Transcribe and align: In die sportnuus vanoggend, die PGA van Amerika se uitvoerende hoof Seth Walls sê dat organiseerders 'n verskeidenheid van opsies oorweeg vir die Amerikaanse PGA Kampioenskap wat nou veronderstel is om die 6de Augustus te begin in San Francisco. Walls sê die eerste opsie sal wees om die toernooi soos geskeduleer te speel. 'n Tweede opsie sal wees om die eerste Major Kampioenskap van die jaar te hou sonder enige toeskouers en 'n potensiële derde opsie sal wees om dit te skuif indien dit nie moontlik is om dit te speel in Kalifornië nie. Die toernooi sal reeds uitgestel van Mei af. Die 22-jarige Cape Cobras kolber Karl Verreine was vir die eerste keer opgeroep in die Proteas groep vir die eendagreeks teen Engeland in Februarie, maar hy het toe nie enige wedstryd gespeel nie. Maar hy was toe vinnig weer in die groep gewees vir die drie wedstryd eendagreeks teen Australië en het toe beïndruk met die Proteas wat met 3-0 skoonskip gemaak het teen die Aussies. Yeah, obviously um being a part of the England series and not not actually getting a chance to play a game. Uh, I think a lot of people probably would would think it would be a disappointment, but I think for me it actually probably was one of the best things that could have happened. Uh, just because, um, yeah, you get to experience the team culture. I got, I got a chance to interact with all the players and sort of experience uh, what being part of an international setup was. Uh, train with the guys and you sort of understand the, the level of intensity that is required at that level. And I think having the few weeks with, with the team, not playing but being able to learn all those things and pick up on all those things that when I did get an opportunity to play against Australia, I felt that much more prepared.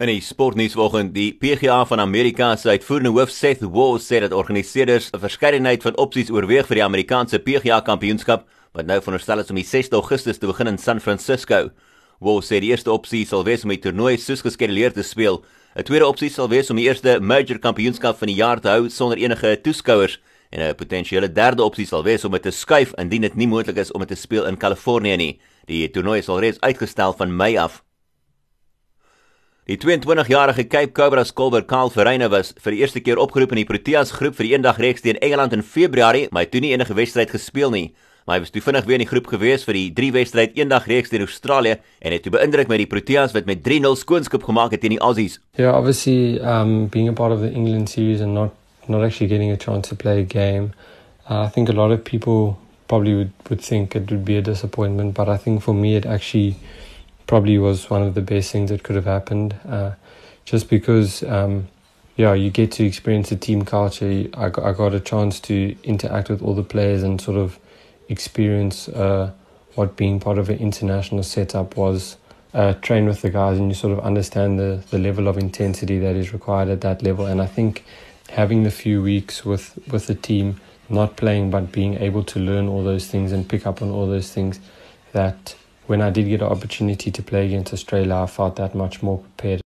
In 0.00 0.08
die 0.08 0.22
sportnuus 0.24 0.72
vanoggend, 0.72 1.10
die 1.12 1.34
PGA 1.36 1.82
van 1.84 2.00
Amerika 2.00 2.54
se 2.56 2.70
uitvoerende 2.72 3.10
hoof 3.12 3.28
Seth 3.36 3.60
Walls 3.60 4.06
sê 4.08 4.22
dat 4.24 4.32
organiseerders 4.32 5.10
'n 5.12 5.20
verskeidenheid 5.20 5.82
van 5.82 5.96
opsies 5.96 6.30
oorweeg 6.30 6.66
vir 6.66 6.76
die 6.76 6.84
Amerikaanse 6.84 7.38
PGA 7.38 7.80
Kampioenskap 7.80 8.48
wat 8.72 8.86
nou 8.86 8.96
veronderstel 9.00 9.38
is 9.38 9.50
om 9.50 9.56
die 9.56 9.64
6de 9.64 9.96
Augustus 10.00 10.38
te 10.38 10.46
begin 10.46 10.66
in 10.66 10.78
San 10.78 11.00
Francisco. 11.00 11.70
Walls 12.18 12.46
sê 12.46 12.60
die 12.60 12.70
eerste 12.70 12.90
opsie 12.90 13.26
sal 13.26 13.44
wees 13.44 13.62
om 13.62 13.68
die 13.68 13.78
toernooi 13.78 14.16
soos 14.16 14.40
geskeduleer 14.40 14.92
te 14.92 15.02
speel. 15.02 15.44
'n 15.76 15.82
Tweede 15.82 16.06
opsie 16.06 16.30
sal 16.30 16.48
wees 16.48 16.70
om 16.70 16.76
die 16.76 16.88
eerste 16.88 17.20
Major 17.20 17.58
Kampioenskap 17.58 18.16
van 18.18 18.28
die 18.28 18.36
jaar 18.36 18.60
te 18.60 18.68
hou 18.68 18.88
sonder 18.88 19.18
enige 19.18 19.60
toeskouers 19.60 20.18
en 20.50 20.60
'n 20.60 20.74
potensiële 20.74 21.32
derde 21.32 21.62
opsie 21.62 21.86
sal 21.86 22.02
wees 22.04 22.24
om 22.24 22.32
dit 22.32 22.42
te 22.42 22.50
skuif 22.50 22.94
indien 22.96 23.20
dit 23.20 23.36
nie 23.36 23.48
moontlik 23.48 23.76
is 23.76 23.92
om 23.92 24.00
dit 24.00 24.08
te 24.08 24.16
speel 24.16 24.46
in 24.46 24.56
Kalifornië 24.56 25.16
nie. 25.16 25.40
Die 25.66 25.90
toernooi 25.90 26.22
sal 26.22 26.40
reeds 26.40 26.60
uitgestel 26.60 27.12
van 27.12 27.36
Mei 27.36 27.58
af. 27.58 27.84
Die 29.70 29.78
22-jarige 29.78 30.64
Cape 30.66 30.90
Cobras 30.90 31.30
kolber 31.30 31.62
Karl 31.62 31.92
Verreine 31.94 32.26
was 32.32 32.48
vir 32.58 32.74
die 32.74 32.80
eerste 32.82 32.98
keer 33.06 33.20
opgeroep 33.22 33.52
in 33.54 33.60
die 33.60 33.68
Proteas 33.68 34.10
groep 34.10 34.34
vir 34.34 34.48
die 34.48 34.54
eendagreeks 34.56 35.04
teen 35.04 35.20
Engeland 35.22 35.52
in 35.54 35.62
Februarie, 35.62 36.24
maar 36.32 36.42
hy 36.42 36.48
het 36.48 36.50
toe 36.56 36.62
nie 36.64 36.72
enige 36.74 36.96
wedstryd 36.98 37.30
gespeel 37.30 37.70
nie. 37.70 37.84
Maar 38.26 38.40
hy 38.40 38.42
was 38.42 38.50
toe 38.50 38.64
vinnig 38.64 38.88
weer 38.88 38.98
in 38.98 39.04
die 39.04 39.10
groep 39.12 39.30
gewees 39.30 39.62
vir 39.68 39.78
die 39.78 39.84
drie 39.94 40.08
wedstryd 40.16 40.58
eendagreeks 40.58 41.12
teen 41.12 41.22
Australië 41.22 41.76
en 41.78 42.16
het 42.16 42.26
toe 42.26 42.32
beïndruk 42.34 42.66
met 42.72 42.82
die 42.82 42.88
Proteas 42.90 43.36
wat 43.36 43.46
met 43.46 43.62
3-0 43.68 43.94
skoonskip 44.00 44.48
gemaak 44.48 44.74
het 44.74 44.82
teen 44.82 44.96
die 44.96 45.00
Aussies. 45.06 45.38
Yeah, 45.54 45.78
obviously 45.78 46.42
um 46.42 46.88
being 46.90 47.06
a 47.06 47.14
part 47.14 47.30
of 47.30 47.46
the 47.46 47.54
England 47.54 47.94
series 47.94 48.26
and 48.26 48.34
not 48.34 48.50
not 48.88 49.06
actually 49.06 49.30
getting 49.30 49.54
a 49.54 49.60
chance 49.68 49.86
to 49.94 49.94
play 49.94 50.18
a 50.18 50.26
game. 50.26 50.72
Uh, 51.30 51.46
I 51.46 51.48
think 51.54 51.70
a 51.70 51.78
lot 51.78 51.94
of 51.94 52.02
people 52.02 52.58
probably 52.90 53.14
would 53.14 53.30
would 53.46 53.62
think 53.62 53.94
it 53.94 54.10
would 54.10 54.26
be 54.26 54.34
a 54.34 54.42
disappointment, 54.42 55.14
but 55.14 55.30
I 55.30 55.38
think 55.38 55.62
for 55.62 55.78
me 55.78 55.94
it 55.94 56.10
actually 56.10 56.56
probably 57.30 57.58
was 57.58 57.88
one 57.88 58.02
of 58.02 58.14
the 58.14 58.20
best 58.20 58.50
things 58.50 58.70
that 58.70 58.82
could 58.82 58.96
have 58.96 59.04
happened. 59.04 59.54
Uh, 59.64 59.92
just 60.44 60.68
because, 60.68 61.22
um, 61.22 61.68
yeah, 62.16 62.34
you 62.34 62.50
get 62.50 62.72
to 62.72 62.84
experience 62.84 63.28
the 63.28 63.36
team 63.36 63.64
culture. 63.64 64.26
I 64.34 64.48
got, 64.48 64.64
I 64.64 64.72
got 64.72 64.94
a 64.94 64.98
chance 64.98 65.38
to 65.42 65.76
interact 65.84 66.28
with 66.28 66.42
all 66.42 66.56
the 66.56 66.64
players 66.64 67.04
and 67.04 67.20
sort 67.20 67.36
of 67.36 67.56
experience 68.08 68.88
uh, 68.88 69.30
what 69.76 69.94
being 69.94 70.18
part 70.18 70.38
of 70.38 70.50
an 70.50 70.58
international 70.58 71.22
setup 71.22 71.76
was. 71.76 72.16
Uh, 72.52 72.72
train 72.82 73.06
with 73.06 73.20
the 73.22 73.30
guys 73.30 73.58
and 73.58 73.68
you 73.68 73.76
sort 73.76 73.96
of 73.96 74.00
understand 74.00 74.58
the, 74.58 74.82
the 74.90 74.98
level 74.98 75.28
of 75.28 75.38
intensity 75.38 76.00
that 76.00 76.16
is 76.16 76.32
required 76.32 76.68
at 76.68 76.80
that 76.80 77.00
level. 77.00 77.26
And 77.26 77.40
I 77.40 77.46
think 77.46 77.84
having 78.30 78.64
the 78.64 78.72
few 78.72 79.02
weeks 79.02 79.44
with, 79.44 79.78
with 79.86 80.08
the 80.08 80.16
team, 80.16 80.60
not 80.88 81.16
playing 81.16 81.52
but 81.52 81.70
being 81.70 81.94
able 81.94 82.24
to 82.24 82.40
learn 82.40 82.66
all 82.66 82.82
those 82.82 83.06
things 83.06 83.30
and 83.30 83.48
pick 83.48 83.68
up 83.68 83.82
on 83.82 83.90
all 83.92 84.08
those 84.08 84.32
things 84.32 84.58
that 85.12 85.54
when 85.90 86.00
I 86.00 86.10
did 86.10 86.28
get 86.28 86.40
an 86.40 86.46
opportunity 86.46 87.10
to 87.10 87.20
play 87.20 87.46
against 87.46 87.72
Australia, 87.72 88.14
I 88.14 88.26
felt 88.26 88.54
that 88.56 88.76
much 88.76 89.02
more 89.02 89.18
prepared. 89.18 89.60